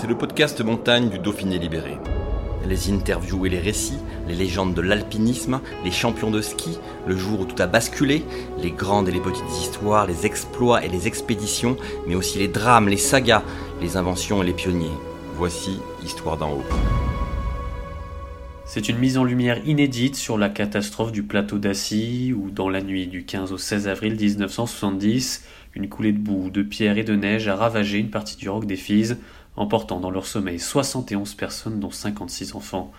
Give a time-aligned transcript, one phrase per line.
[0.00, 1.98] C'est le podcast montagne du Dauphiné libéré.
[2.68, 3.98] Les interviews et les récits,
[4.28, 8.22] les légendes de l'alpinisme, les champions de ski, le jour où tout a basculé,
[8.62, 12.88] les grandes et les petites histoires, les exploits et les expéditions, mais aussi les drames,
[12.88, 13.42] les sagas,
[13.82, 14.86] les inventions et les pionniers.
[15.34, 16.64] Voici Histoire d'en haut.
[18.66, 22.82] C'est une mise en lumière inédite sur la catastrophe du plateau d'Assy, où dans la
[22.82, 25.44] nuit du 15 au 16 avril 1970,
[25.74, 28.66] une coulée de boue, de pierre et de neige a ravagé une partie du roc
[28.66, 29.18] des Fises,
[29.58, 32.92] emportant dans leur sommeil 71 personnes dont 56 enfants.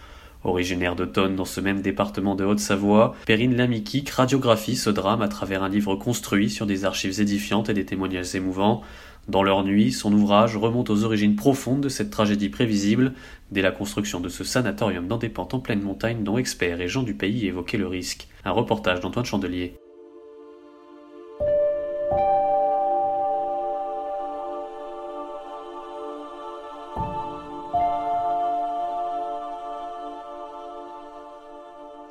[0.44, 5.64] Originaire de dans ce même département de Haute-Savoie, Perrine Lamiquic radiographie ce drame à travers
[5.64, 8.82] un livre construit sur des archives édifiantes et des témoignages émouvants.
[9.28, 13.14] Dans leur nuit, son ouvrage remonte aux origines profondes de cette tragédie prévisible,
[13.52, 16.88] dès la construction de ce sanatorium dans des pentes en pleine montagne dont experts et
[16.88, 18.28] gens du pays évoquaient le risque.
[18.46, 19.74] Un reportage d'Antoine Chandelier.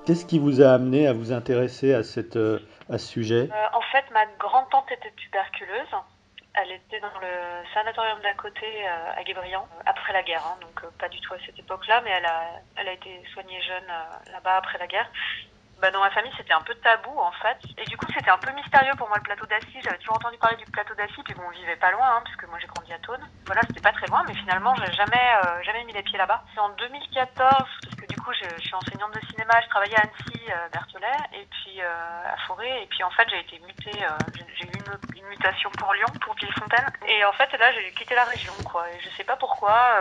[0.09, 3.51] Qu'est-ce qui vous a amené à vous intéresser à, euh, ce sujet?
[3.53, 5.93] Euh, en fait, ma grand-tante était tuberculeuse.
[6.55, 7.29] Elle était dans le
[7.75, 11.35] sanatorium d'à côté euh, à Guébriand, euh, après la guerre, hein, donc pas du tout
[11.35, 13.85] à cette époque-là, mais elle a, été soignée jeune
[14.33, 15.11] là-bas après la guerre.
[15.81, 17.59] Bah, dans ma famille, c'était un peu tabou en fait.
[17.79, 19.79] Et du coup, c'était un peu mystérieux pour moi le plateau d'Assy.
[19.83, 22.49] J'avais toujours entendu parler du plateau d'Assy, puis bon, on vivait pas loin, hein, puisque
[22.49, 23.27] moi j'ai grandi à Thônes.
[23.47, 26.43] Voilà, c'était pas très loin, mais finalement, j'ai jamais, euh, jamais mis les pieds là-bas.
[26.53, 27.51] C'est en 2014,
[27.83, 31.17] parce que du coup, je, suis enseignante de cinéma, je travaillais à Annecy, euh, Berthollet,
[31.35, 34.73] et puis euh, à Forêt, et puis en fait, j'ai été mutée, euh, j'ai eu
[34.75, 36.87] une, mutation pour Lyon, pour Villefontaine.
[37.07, 38.89] Et en fait, là, j'ai quitté la région, quoi.
[38.91, 40.01] Et je sais pas pourquoi.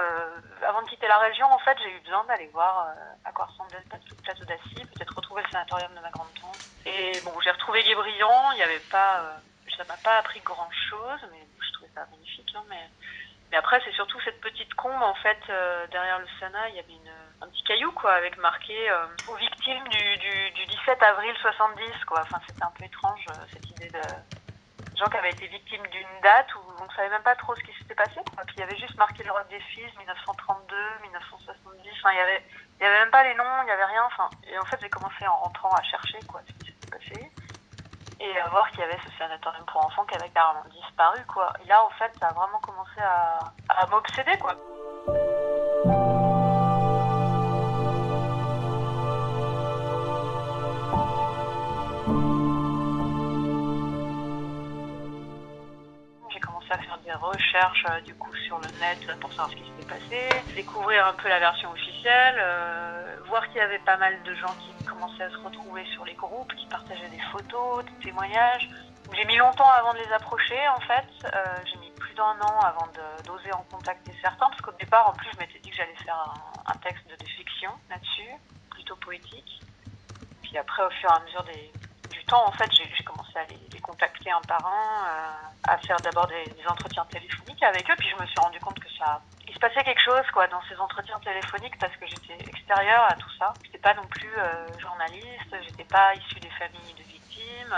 [0.64, 2.94] Avant de quitter la région, en fait, j'ai eu besoin d'aller voir euh,
[3.26, 6.60] à quoi ressemblait le plateau, d'Assy, peut-être retrouver le sanatorium de ma grande-tante.
[6.86, 9.38] Et bon, j'ai retrouvé Guébriand, il y avait pas, euh,
[9.76, 12.90] ça m'a pas appris grand-chose, mais je trouvais ça magnifique, hein, mais...
[13.50, 16.80] Mais après, c'est surtout cette petite combe, en fait, euh, derrière le Sana, il y
[16.80, 18.76] avait une, un petit caillou, quoi, avec marqué
[19.30, 22.24] aux victimes du, du, du 17 avril 70, quoi.
[22.24, 24.02] Enfin, c'était un peu étrange, cette idée de
[24.98, 27.74] gens qui avaient été victimes d'une date où on savait même pas trop ce qui
[27.78, 28.20] s'était passé.
[28.48, 32.22] Puis il y avait juste marqué le roc des Fils, 1932, 1970, enfin, il y
[32.22, 32.44] avait,
[32.82, 34.30] y avait même pas les noms, il y avait rien, enfin.
[34.52, 37.32] Et en fait, j'ai commencé en rentrant à chercher, quoi, ce qui s'était passé
[38.20, 41.54] et à voir qu'il y avait ce sanatorium pour enfants qui avait carrément disparu quoi.
[41.64, 44.56] Et là en fait ça a vraiment commencé à, à m'obséder quoi.
[57.08, 61.08] Des recherches euh, du coup sur le net pour savoir ce qui s'était passé, découvrir
[61.08, 64.86] un peu la version officielle, euh, voir qu'il y avait pas mal de gens qui
[64.86, 68.70] commençaient à se retrouver sur les groupes, qui partageaient des photos, des témoignages.
[69.16, 72.60] J'ai mis longtemps avant de les approcher en fait, Euh, j'ai mis plus d'un an
[72.60, 72.88] avant
[73.26, 76.20] d'oser en contacter certains, parce qu'au départ en plus je m'étais dit que j'allais faire
[76.68, 78.32] un, un texte de, fiction là-dessus,
[78.72, 79.62] plutôt poétique.
[80.42, 81.72] Puis après au fur et à mesure des,
[82.28, 85.98] temps en fait j'ai commencé à les, les contacter un par un, euh, à faire
[85.98, 89.22] d'abord des, des entretiens téléphoniques avec eux, puis je me suis rendu compte que ça,
[89.48, 93.16] il se passait quelque chose quoi dans ces entretiens téléphoniques parce que j'étais extérieure à
[93.16, 93.54] tout ça.
[93.64, 97.76] J'étais pas non plus euh, journaliste, j'étais pas issue des familles de victimes.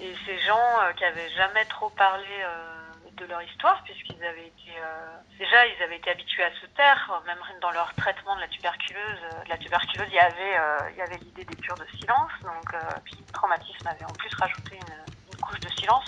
[0.00, 2.87] Et ces gens euh, qui avaient jamais trop parlé euh,
[3.18, 7.22] de leur histoire, puisqu'ils avaient été euh, déjà ils avaient été habitués à se taire,
[7.26, 9.22] même dans leur traitement de la tuberculose.
[9.34, 11.86] euh, de la tuberculose, il y avait euh, il y avait l'idée des cures de
[11.98, 16.06] silence, donc euh, le traumatisme avait en plus rajouté une, une couche de silence.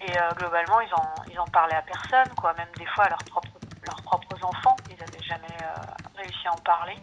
[0.00, 2.54] Et euh, globalement, ils en ils en parlaient à personne, quoi.
[2.54, 6.52] Même des fois à leurs propres leurs propres enfants, ils n'avaient jamais euh, réussi à
[6.52, 6.96] en parler.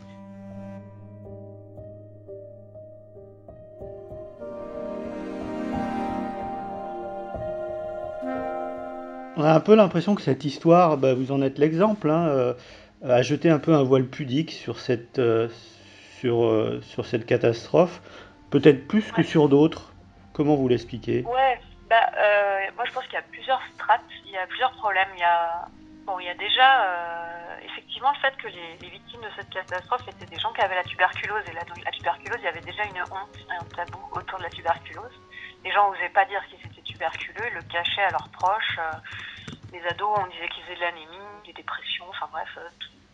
[9.38, 12.54] On a un peu l'impression que cette histoire, bah, vous en êtes l'exemple, hein, euh,
[13.04, 15.50] a jeté un peu un voile pudique sur cette, euh,
[16.20, 18.02] sur, euh, sur cette catastrophe,
[18.50, 19.94] peut-être plus que sur d'autres.
[20.32, 21.24] Comment vous l'expliquez?
[21.24, 21.60] Ouais,
[21.90, 22.12] bah,
[22.76, 25.08] moi je pense qu'il y a plusieurs strates, il y a plusieurs problèmes.
[25.16, 25.66] Il y a,
[26.06, 26.84] bon, il y a déjà
[27.64, 30.76] effectivement le fait que les, les victimes de cette catastrophe étaient des gens qui avaient
[30.76, 31.44] la tuberculose.
[31.48, 34.50] Et la, la tuberculose, il y avait déjà une honte, un tabou autour de la
[34.50, 35.16] tuberculose.
[35.64, 38.80] Les gens n'osaient pas dire qu'ils étaient tuberculeux, ils le cachaient à leurs proches.
[39.72, 42.58] les ados, on disait qu'ils faisaient de l'anémie, des dépressions, enfin bref,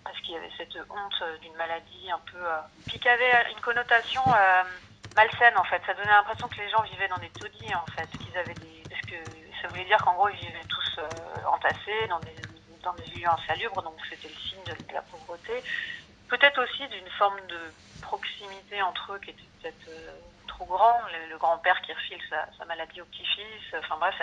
[0.03, 2.43] parce qu'il y avait cette honte d'une maladie un peu.
[2.87, 4.21] puis qui avait une connotation
[5.15, 5.81] malsaine en fait.
[5.85, 8.83] Ça donnait l'impression que les gens vivaient dans des taudis en fait, qu'ils avaient des.
[8.89, 9.15] Parce que
[9.61, 10.99] ça voulait dire qu'en gros ils vivaient tous
[11.47, 12.35] entassés dans des
[12.83, 15.63] dans des lieux insalubres, donc c'était le signe de, la pauvreté.
[16.31, 17.59] Peut-être aussi d'une forme de
[18.01, 20.11] proximité entre eux qui était peut-être euh,
[20.47, 24.15] trop grand, le, grand-père qui refile sa, maladie au petit-fils, enfin bref,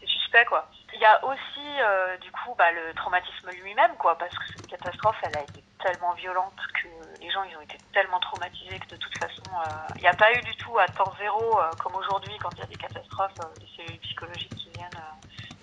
[0.00, 0.66] c'est suspect quoi.
[0.94, 4.66] Il y a aussi euh, du coup bah, le traumatisme lui-même quoi, parce que cette
[4.66, 6.88] catastrophe elle a été tellement violente que
[7.20, 10.14] les gens ils ont été tellement traumatisés que de toute façon euh, il n'y a
[10.14, 13.34] pas eu du tout à temps zéro comme aujourd'hui quand il y a des catastrophes,
[13.60, 15.04] des cellules psychologiques qui viennent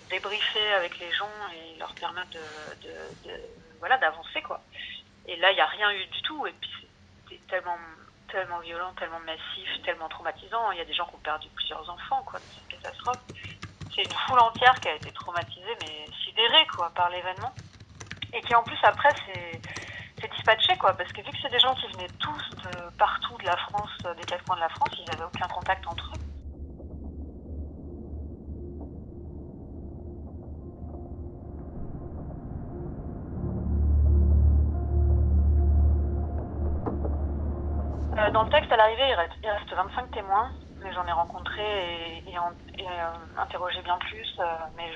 [0.07, 2.37] débriefer avec les gens et leur permettre
[2.83, 3.31] de,
[3.79, 4.61] voilà d'avancer quoi.
[5.29, 6.47] Et là, il n'y a rien eu du tout.
[6.47, 6.71] Et puis
[7.29, 7.77] c'était tellement
[8.29, 10.71] tellement violent, tellement massif, tellement traumatisant.
[10.71, 13.19] Il y a des gens qui ont perdu plusieurs enfants quoi dans cette catastrophe.
[13.95, 17.53] C'est une foule entière qui a été traumatisée mais sidérée quoi par l'événement
[18.33, 19.61] et qui en plus après c'est
[20.21, 23.37] c'est dispatché quoi parce que vu que c'est des gens qui venaient tous de partout
[23.37, 26.28] de la France, des quatre coins de la France, ils n'avaient aucun contact entre eux.
[38.39, 39.15] Dans le texte, à l'arrivée, il
[39.51, 40.47] reste, 25 témoins,
[40.81, 44.31] mais j'en ai rencontré et, euh, interrogé bien plus.
[44.39, 44.43] Euh,
[44.77, 44.87] mais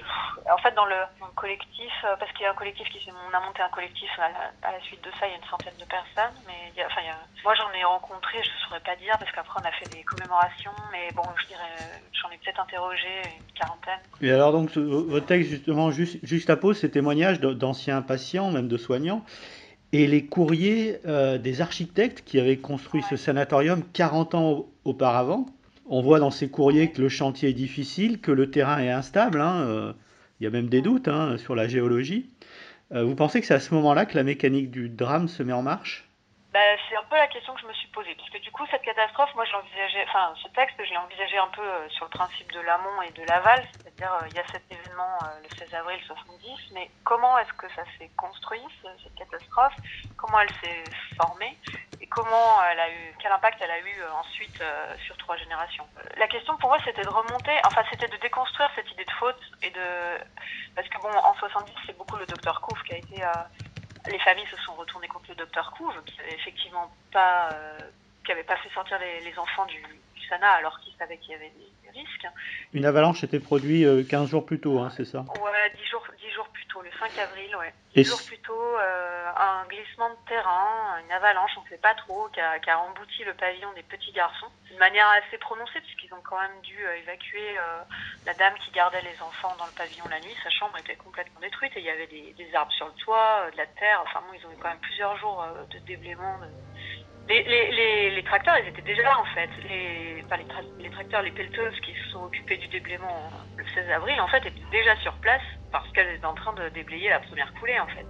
[0.50, 0.96] en fait, dans le,
[1.36, 4.80] collectif, parce qu'il y a un collectif qui on a monté un collectif à la,
[4.80, 6.40] suite de ça, il y a une centaine de personnes.
[6.48, 7.02] Mais enfin,
[7.44, 10.04] moi, j'en ai rencontré, je ne saurais pas dire, parce qu'après, on a fait des
[10.04, 14.00] commémorations, mais bon, j'en ai peut-être interrogé une quarantaine.
[14.22, 18.70] Et alors, donc, votre texte, justement, juste, juste à pause, ces témoignages d'anciens patients, même
[18.70, 19.26] de soignants
[19.94, 25.46] et les courriers euh, des architectes qui avaient construit ce sanatorium 40 ans auparavant.
[25.88, 29.40] On voit dans ces courriers que le chantier est difficile, que le terrain est instable.
[29.40, 29.94] Hein, euh,
[30.40, 32.28] il y a même des doutes hein, sur la géologie.
[32.92, 35.54] Euh, vous pensez que c'est à ce moment-là que la mécanique du drame se met
[35.54, 36.10] en marche?
[36.54, 36.60] Bah,
[36.90, 38.16] c'est un peu la question que je me suis posée.
[38.18, 41.38] Parce que du coup, cette catastrophe, moi, je l'envisageais, enfin, ce texte, je l'ai envisagé
[41.38, 43.62] un peu sur le principe de l'amont et de l'aval.
[44.02, 47.68] Euh, il y a cet événement euh, le 16 avril 70, mais comment est-ce que
[47.76, 49.74] ça s'est construit, cette catastrophe?
[50.18, 50.84] Comment elle s'est
[51.16, 51.58] formée?
[52.02, 54.62] Et comment elle a eu, quel impact elle a eu ensuite
[55.06, 55.88] sur trois générations?
[56.18, 59.42] La question pour moi, c'était de remonter, enfin, c'était de déconstruire cette idée de faute
[59.62, 60.18] et de.
[60.76, 63.24] Parce que bon, en 70, c'est beaucoup le docteur Kouf qui a été
[64.10, 67.78] les familles se sont retournées contre le docteur Couve, qui n'avait effectivement pas, euh,
[68.26, 69.82] qui avait pas fait sortir les, enfants du,
[70.32, 72.28] Alors qu'il savait qu'il y avait des, risques.
[72.74, 75.20] Une avalanche était produite 15 euh, jours plus tôt, hein, c'est ça?
[75.44, 77.72] Ouais, 10 jours, 10 jours plus tôt, le 5 avril, ouais.
[77.94, 81.94] 10 jours plus tôt, euh, un glissement de terrain, une avalanche, on ne sait pas
[81.94, 84.48] trop, qui a, qui a, embouti le pavillon des petits garçons.
[84.66, 87.58] D'une manière assez prononcée, puisqu'ils ont quand même dû évacuer
[88.26, 90.36] la dame qui gardait les enfants dans le pavillon la nuit.
[90.44, 93.52] Sa chambre était complètement détruite et il y avait des, des arbres sur le toit,
[93.52, 94.02] de la terre.
[94.02, 96.40] Enfin bon, ils ont eu quand même plusieurs jours de déblaiement.
[96.40, 96.48] De,
[97.30, 99.50] les, les, les, tracteurs, ils étaient déjà là en fait.
[99.70, 100.16] Les,
[100.80, 104.46] les, tracteurs, les pelleteuses qui se sont occupés du déblaiement le 16 avril, en fait,
[104.46, 105.42] étaient déjà sur place
[105.72, 108.06] parce qu'elles étaient en train de déblayer la première coulée en fait.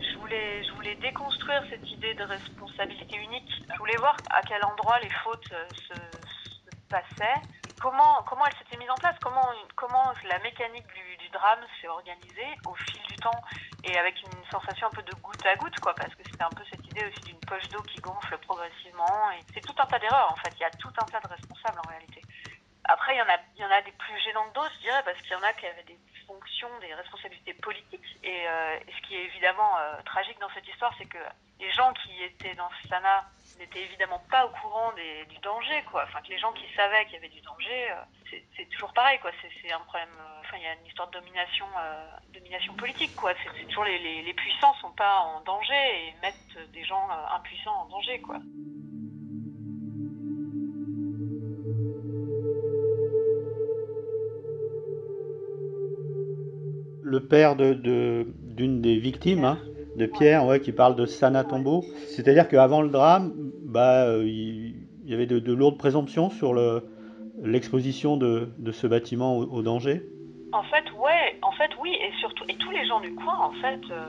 [0.00, 3.50] Je voulais, je voulais déconstruire cette idée de responsabilité unique.
[3.72, 6.07] Je voulais voir à quel endroit les fautes euh, se,
[6.88, 7.40] passait,
[7.80, 10.86] comment, elle s'était mise en place, comment, la mécanique
[11.18, 13.40] du, drame s'est organisée au fil du temps?
[13.84, 16.64] Et avec une sensation un peu de goutte à goutte, parce que c'était un peu
[16.70, 19.30] cette idée aussi d'une poche d'eau qui gonfle progressivement.
[19.32, 20.52] Et c'est tout un tas d'erreurs, en fait.
[20.56, 22.22] Il y a tout un tas de responsables en réalité.
[22.84, 25.02] Après, il y en a, il y en a des plus gênantes d'autres, je dirais,
[25.04, 28.18] parce qu'il y en a qui avaient des fonctions, des responsabilités politiques.
[28.24, 31.18] Et, euh, ce qui est évidemment euh, tragique dans cette histoire, c'est que
[31.60, 33.24] les gens qui étaient dans ce SANA
[33.58, 34.92] n'étaient évidemment pas au courant
[35.28, 36.04] du danger, quoi.
[36.04, 39.18] Enfin, que les gens qui savaient qu'il y avait du danger, euh, c'est toujours pareil,
[39.20, 39.30] quoi.
[39.40, 40.08] C'est un problème.
[40.40, 41.66] Enfin, il y a une histoire de domination,
[42.32, 43.32] domination politique, quoi.
[43.42, 47.82] C'est toujours les, les, les, puissants sont pas en danger et mettent des gens impuissants
[47.82, 48.38] en danger, quoi.
[57.08, 59.58] le père d'une de, d'une des victimes, hein,
[59.98, 61.84] de Pierre, ouais, qui parle de Sana Tombeau.
[62.08, 63.32] C'est-à-dire qu'avant le drame,
[63.64, 64.74] bah, euh, il
[65.04, 66.54] y avait de, lourdes présomptions sur
[67.42, 70.02] l'exposition de, de, ce bâtiment au, danger.
[70.52, 73.52] En fait, ouais, en fait, oui, et surtout, et tous les gens du coin, en
[73.60, 74.04] fait, euh,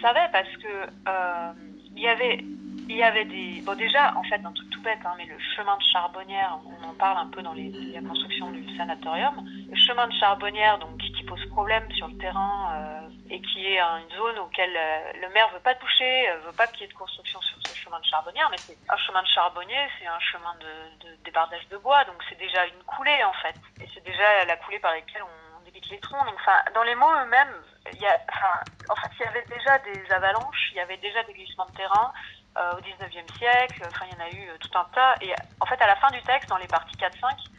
[0.00, 0.68] savaient parce que
[1.08, 1.52] euh,
[1.96, 2.44] il y avait
[2.88, 3.62] il y avait des.
[3.64, 6.88] Bon, déjà, en fait, un truc tout bête, hein, mais le chemin de Charbonnière, on
[6.88, 9.34] en parle un peu dans les, la construction du sanatorium.
[9.70, 10.96] Le chemin de Charbonnière, donc,
[11.28, 14.72] pose problème sur le terrain et qui est une zone auquel
[15.20, 18.00] le maire veut pas toucher, veut pas qu'il y ait de construction sur ce chemin
[18.00, 21.76] de charbonnière, mais c'est un chemin de charbonnier, c'est un chemin de, de débardage de
[21.76, 25.22] bois, donc c'est déjà une coulée en fait, et c'est déjà la coulée par laquelle
[25.22, 26.24] on débite les troncs.
[26.24, 27.54] Donc, enfin, dans les mots eux-mêmes,
[27.92, 30.96] il y a, enfin, en fait, il y avait déjà des avalanches, il y avait
[30.96, 32.12] déjà des glissements de terrain.
[32.56, 35.14] Euh, au 19e siècle, enfin il y en a eu euh, tout un tas.
[35.20, 37.10] Et en fait, à la fin du texte, dans les parties 4-5,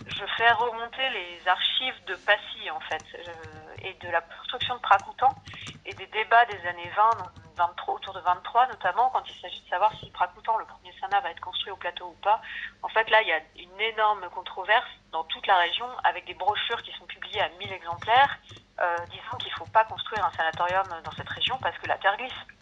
[0.07, 3.05] je fais remonter les archives de Passy, en fait,
[3.81, 5.29] et de la construction de Pracoutan,
[5.85, 7.09] et des débats des années 20,
[7.55, 11.21] 23, autour de 23 notamment, quand il s'agit de savoir si Pracoutan, le premier sana,
[11.21, 12.41] va être construit au plateau ou pas.
[12.81, 16.33] En fait, là, il y a une énorme controverse dans toute la région, avec des
[16.33, 18.37] brochures qui sont publiées à 1000 exemplaires,
[18.81, 21.97] euh, disant qu'il ne faut pas construire un sanatorium dans cette région parce que la
[21.97, 22.58] terre glisse.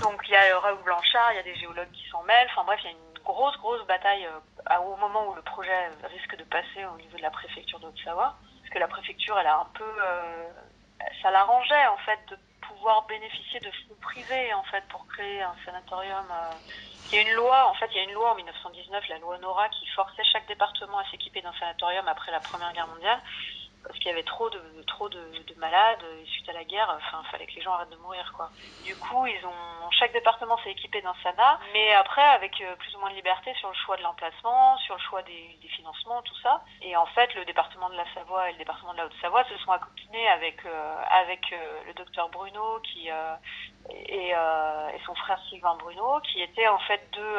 [0.00, 2.48] Donc il y a Raoul Blanchard, il y a des géologues qui s'en mêlent.
[2.50, 5.88] Enfin bref, il y a une grosse, grosse bataille euh, au moment où le projet
[6.04, 7.88] risque de passer au niveau de la préfecture de.
[8.04, 9.84] Parce que la préfecture, elle a un peu...
[9.84, 10.48] Euh,
[11.22, 15.54] ça l'arrangeait en fait de pouvoir bénéficier de fonds privés en fait pour créer un
[15.64, 16.26] sanatorium.
[16.30, 16.50] Euh.
[17.10, 19.18] Il y a une loi, en fait, il y a une loi en 1919, la
[19.18, 23.18] loi Nora, qui forçait chaque département à s'équiper d'un sanatorium après la Première Guerre mondiale
[23.82, 25.18] parce qu'il y avait trop de trop de,
[25.56, 28.48] malades et suite à la guerre enfin fallait que les gens arrêtent de mourir quoi.
[28.84, 32.94] Du coup ils ont chaque département s'est équipé d'un sana mais après avec euh, plus
[32.94, 36.34] ou moins de liberté sur le choix de l'emplacement sur le choix des, financements tout
[36.42, 36.64] ça.
[36.82, 39.56] Et en fait le département de la Savoie et le département de la Haute-Savoie se
[39.58, 43.08] sont accompagnés avec euh, avec euh, le docteur Bruno qui
[43.90, 47.38] et, et, son frère Sylvain Bruno qui étaient en fait deux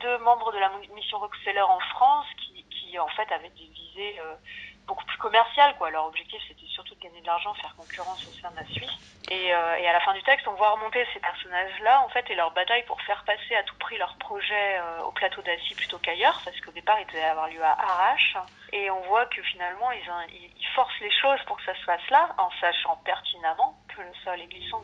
[0.00, 4.20] deux membres de la mission Rockefeller en France qui qui en fait avaient des visées
[4.88, 5.76] beaucoup plus commercial.
[5.76, 5.90] Quoi.
[5.90, 8.90] Leur objectif, c'était surtout de gagner de l'argent, faire concurrence au sein de la Suisse.
[9.30, 12.28] Et, euh, et, à la fin du texte, on voit remonter ces personnages-là, en fait,
[12.30, 15.74] et leur bataille pour faire passer à tout prix leur projet euh, au plateau d'Assis
[15.74, 18.36] plutôt qu'ailleurs, parce qu'au départ, il devait avoir lieu à Arrache.
[18.72, 20.02] Et on voit que finalement, ils,
[20.74, 24.40] forcent les choses pour que ça se fasse là, en sachant pertinemment que le sol
[24.40, 24.82] est glissant.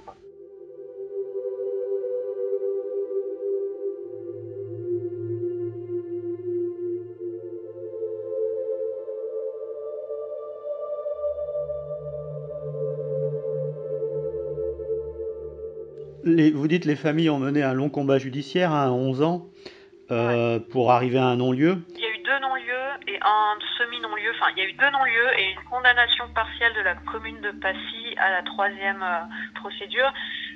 [16.25, 19.47] Vous dites les familles ont mené un long combat judiciaire à 11 ans
[20.11, 21.79] euh, pour arriver à un non-lieu.
[21.95, 24.33] Il y a eu deux non-lieux et un semi-non-lieu.
[24.37, 27.51] Enfin, il y a eu deux non-lieux et une condamnation partielle de la commune de
[27.61, 30.13] Passy à la troisième euh, procédure,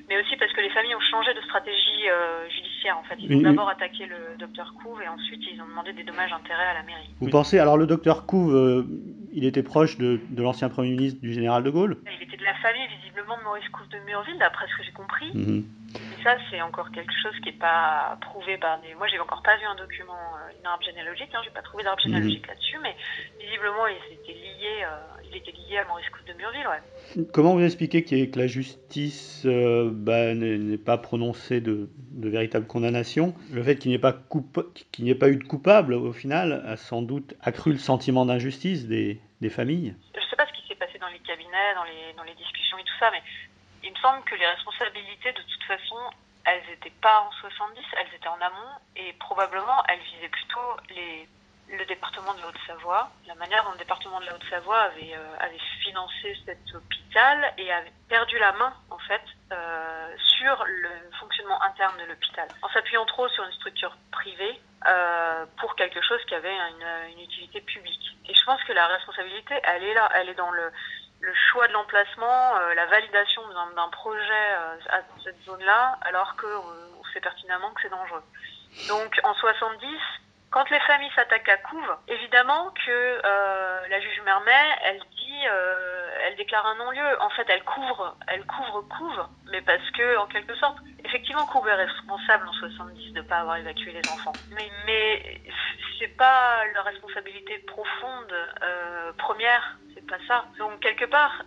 [0.08, 2.98] mais aussi parce que les familles ont changé de stratégie euh, judiciaire.
[2.98, 6.04] En fait, ils ont d'abord attaqué le docteur Couve et ensuite ils ont demandé des
[6.04, 7.08] dommages-intérêts à la mairie.
[7.20, 8.84] Vous pensez alors le docteur Couve,
[9.32, 12.54] il était proche de, l'ancien premier ministre du général de Gaulle Il était de la
[12.54, 15.30] famille visiblement de Maurice Couve de Murville, d'après ce que j'ai compris.
[15.34, 15.64] Mhm.
[15.94, 18.94] Et ça, c'est encore quelque chose qui n'est pas prouvé par des.
[18.94, 21.84] Moi, j'ai encore pas vu un document, euh, une arbre généalogique, hein, j'ai pas trouvé
[21.84, 22.48] d'arbre généalogique mhm.
[22.48, 22.94] là-dessus, mais
[23.40, 27.24] visiblement, il était lié, euh, il était lié à Maurice Couve de Murville, ouais.
[27.32, 33.34] Comment vous expliquez que la justice euh, bah, n'ait pas prononcé de, véritable condamnation?
[33.52, 37.00] Le fait qu'il n'y ait, pas ait pas eu de coupable, au final, a sans
[37.00, 40.74] doute accru le sentiment d'injustice des, des familles Je ne sais pas ce qui s'est
[40.74, 43.22] passé dans les cabinets, dans les, dans les discussions et tout ça, mais
[43.82, 45.96] il me semble que les responsabilités, de toute façon,
[46.44, 50.76] elles n'étaient pas en 70, elles étaient en amont et probablement elles visaient plutôt
[51.70, 55.58] le département de la Haute-Savoie, la manière dont le département de la Haute-Savoie avait, euh,
[55.84, 60.88] financé cet hôpital et avait perdu la main en fait euh, sur le
[61.20, 66.20] fonctionnement interne de l'hôpital, en s'appuyant trop sur une structure privée euh, pour quelque chose
[66.26, 68.16] qui avait une, une, utilité publique.
[68.28, 70.70] Et je pense que la responsabilité, elle est là, elle est dans le,
[71.20, 73.42] le choix de l'emplacement, euh, la validation
[73.74, 78.22] d'un projet euh, à cette zone-là, alors qu'on euh, sait pertinemment que c'est dangereux.
[78.88, 79.86] Donc en 70,
[80.50, 83.20] quand les familles s'attaquent à Couve, évidemment que
[83.90, 85.44] la juge Mermet, elle dit,
[86.22, 87.20] elle déclare un non-lieu.
[87.20, 91.68] En fait, elle couvre, elle couvre Couve, mais parce que, en quelque sorte, effectivement, Couve
[91.68, 94.32] est responsable en 70 de ne pas avoir évacué les enfants.
[94.50, 95.42] Mais, mais
[95.98, 98.34] c'est pas la responsabilité profonde
[99.18, 99.76] première
[100.08, 100.44] pas ça.
[100.58, 101.42] Donc quelque part,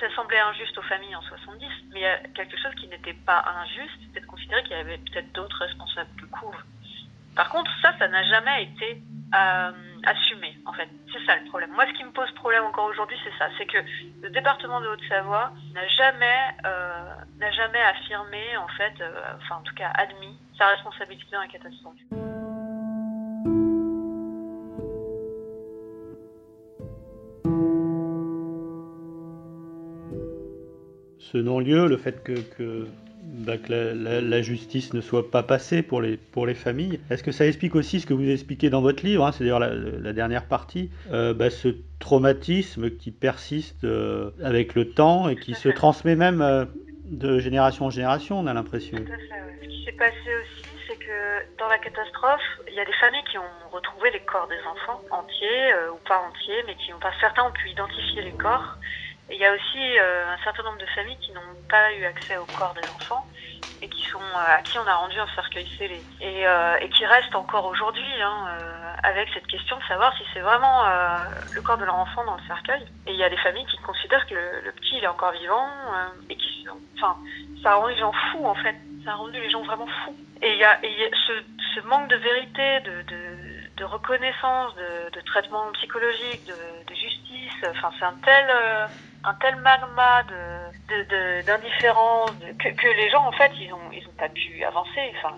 [0.00, 3.14] ça semblait injuste aux familles en 70, mais il y a quelque chose qui n'était
[3.14, 6.56] pas injuste, c'était de considérer qu'il y avait peut-être d'autres responsables que Couve.
[7.36, 9.02] Par contre, ça, ça n'a jamais été
[9.34, 9.72] euh,
[10.04, 10.88] assumé, en fait.
[11.12, 11.70] C'est ça le problème.
[11.72, 13.50] Moi, ce qui me pose problème encore aujourd'hui, c'est ça.
[13.58, 13.78] C'est que
[14.22, 17.14] le département de Haute-Savoie n'a jamais, euh,
[17.52, 22.25] jamais affirmé, en fait, euh, enfin, en tout cas, admis sa responsabilité dans la catastrophe.
[31.36, 32.86] Ce non-lieu, le fait que,
[33.22, 36.98] bah, que la, justice ne soit pas passée pour les, pour les familles.
[37.10, 40.12] Est-ce que ça explique aussi ce que vous expliquez dans votre livre, hein, c'est-à-dire la,
[40.14, 45.68] dernière partie, euh, bah, ce traumatisme qui persiste euh, avec le temps et qui se
[45.68, 46.64] transmet même euh,
[47.04, 48.96] de génération en génération, on a l'impression.
[48.96, 53.24] Ce qui s'est passé aussi, c'est que dans la catastrophe, il y a des familles
[53.30, 57.12] qui ont retrouvé les corps des enfants entiers ou pas entiers, mais qui ont pas
[57.20, 58.78] certains ont pu identifier les corps.
[59.30, 62.36] Il y a aussi euh, un certain nombre de familles qui n'ont pas eu accès
[62.36, 63.26] au corps des enfants
[63.82, 66.88] et qui sont euh, à qui on a rendu un cercueil scellé et, euh, et
[66.90, 68.46] qui restent encore aujourd'hui hein,
[69.02, 70.84] avec cette question de savoir si c'est vraiment
[71.52, 72.82] le corps de leur enfant dans le cercueil.
[73.06, 75.68] Et il y a des familles qui considèrent que le, petit il est encore vivant
[76.30, 76.66] et qui,
[76.96, 77.16] enfin,
[77.62, 78.76] ça a rendu les gens fous en fait.
[79.04, 80.16] Ça a rendu les gens vraiment fous.
[80.42, 81.32] Et il y a, y a ce,
[81.74, 86.52] ce, manque de vérité, de, de, de reconnaissance, de, de, traitement psychologique, de,
[86.86, 87.64] de justice.
[87.70, 88.46] Enfin, c'est un tel
[89.26, 92.30] un tel magma de, d'indifférence
[92.60, 95.12] que, les gens en fait ils ont ils ont pas pu avancer.
[95.18, 95.34] Enfin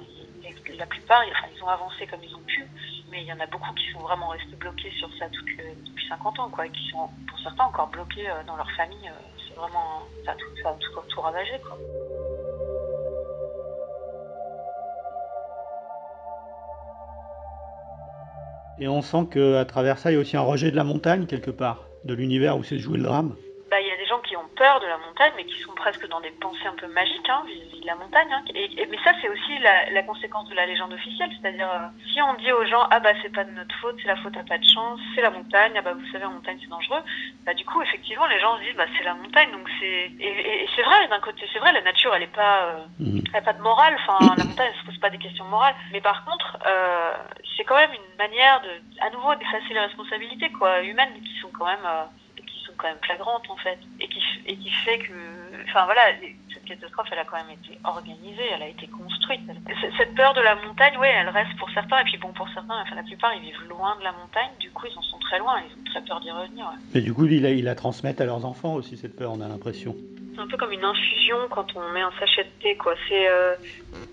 [0.77, 2.67] la plupart ils ont avancé comme ils ont pu
[3.11, 5.59] mais il y en a beaucoup qui sont vraiment restés bloqués sur ça depuis
[6.09, 9.41] 50 ans quoi et qui sont pour certains encore bloqués euh, dans leur famille euh,
[9.49, 10.77] c'est vraiment ça a tout ça
[11.09, 11.79] tout ravagé quoi.
[18.81, 21.27] Et on sent qu'à travers ça, il y a aussi un rejet de la montagne
[21.27, 23.35] quelque part, de l'univers où s'est joué le drame
[23.71, 26.07] bah, y a des gens qui ont peur de la montagne, mais qui sont presque
[26.09, 28.29] dans des pensées un peu magiques hein, vis-à-vis de la montagne.
[28.33, 28.43] Hein.
[28.55, 31.31] Et, mais ça, c'est aussi la, la, conséquence de la légende officielle.
[31.41, 34.09] C'est-à-dire, euh, si on dit aux gens, ah bah c'est pas de notre faute, c'est
[34.09, 36.59] la faute à pas de chance, c'est la montagne, ah bah vous savez, en montagne
[36.61, 37.03] c'est dangereux,
[37.45, 40.11] bah du coup, effectivement, les gens se disent, bah c'est la montagne, donc c'est.
[40.21, 42.65] Et, et c'est vrai, d'un côté, c'est vrai, la nature, elle est pas.
[42.65, 43.21] Euh, mmh.
[43.33, 45.75] elle a pas de morale, enfin, la montagne, elle se pose pas des questions morales.
[45.93, 47.15] Mais par contre, euh,
[47.57, 51.51] c'est quand même une manière de, à nouveau, d'effacer les responsabilités, quoi, humaines, qui sont
[51.57, 51.85] quand même.
[51.85, 52.05] Euh,
[52.79, 54.18] quand même flagrante en fait et qui,
[54.49, 55.13] et qui fait que
[55.69, 56.01] enfin voilà
[56.53, 59.41] cette catastrophe elle a quand même été organisée elle a été construite
[59.97, 62.81] cette peur de la montagne ouais elle reste pour certains et puis bon pour certains
[62.83, 65.39] enfin la plupart ils vivent loin de la montagne du coup ils en sont très
[65.39, 66.79] loin ils ont très peur d'y revenir ouais.
[66.95, 69.41] mais du coup ils la, ils la transmettent à leurs enfants aussi cette peur on
[69.41, 69.95] a l'impression
[70.39, 72.95] c'est un peu comme une infusion quand on met un sachet de thé, quoi.
[73.09, 73.55] C'est, euh,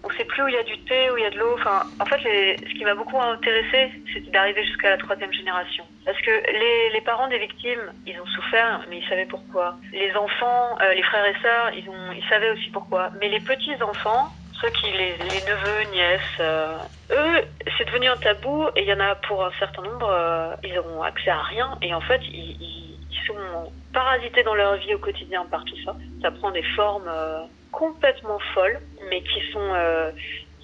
[0.04, 1.54] on sait plus où il y a du thé, où il y a de l'eau.
[1.54, 5.86] Enfin, en fait, les, ce qui m'a beaucoup intéressé, c'était d'arriver jusqu'à la troisième génération.
[6.04, 9.76] Parce que les, les, parents des victimes, ils ont souffert, mais ils savaient pourquoi.
[9.94, 13.12] Les enfants, euh, les frères et sœurs, ils ont, ils savaient aussi pourquoi.
[13.22, 14.30] Mais les petits enfants,
[14.62, 16.78] ceux qui, les, les neveux, nièces, euh,
[17.12, 17.42] eux,
[17.78, 20.74] c'est devenu un tabou et il y en a pour un certain nombre, euh, ils
[20.74, 22.95] n'auront accès à rien et en fait, ils, ils, ils
[23.26, 25.96] sont parasités dans leur vie au quotidien par tout ça.
[26.22, 30.12] Ça prend des formes euh, complètement folles, mais qui sont, euh,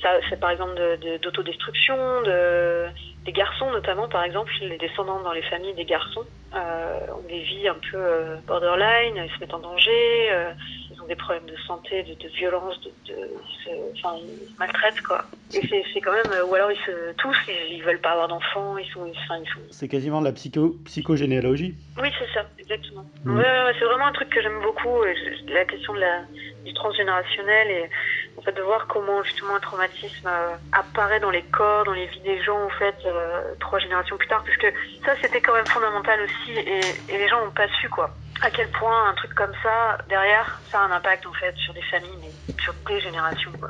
[0.01, 0.79] ça, c'est par exemple
[1.21, 2.85] d'autodestruction, de, de,
[3.25, 7.41] des garçons notamment, par exemple, les descendants dans les familles des garçons euh, ont des
[7.41, 10.51] vies un peu euh, borderline, ils se mettent en danger, euh,
[11.11, 13.19] des problèmes de santé, de, de violence, de, de,
[13.49, 15.25] ils, se, enfin, ils maltraitent quoi.
[15.53, 18.77] Et c'est, quand même, ou alors ils se tous, ils, ils veulent pas avoir d'enfants,
[18.77, 19.59] ils sont, enfin, ils sont.
[19.71, 21.75] C'est quasiment de la psycho, psychogénéalogie.
[22.01, 23.05] Oui, c'est ça, exactement.
[23.25, 23.37] Mmh.
[23.37, 25.03] Ouais, ouais, c'est vraiment un truc que j'aime beaucoup,
[25.49, 26.21] la question de la,
[26.63, 27.89] du transgénérationnel et
[28.37, 32.05] en fait de voir comment justement un traumatisme euh, apparaît dans les corps, dans les
[32.07, 34.67] vies des gens en fait euh, trois générations plus tard, parce que
[35.05, 36.79] ça c'était quand même fondamental aussi et,
[37.13, 40.59] et les gens n'ont pas su quoi à quel point un truc comme ça derrière
[40.71, 43.69] ça a un impact en fait sur des familles mais sur des générations quoi.